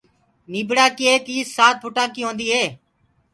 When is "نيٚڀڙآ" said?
0.51-0.85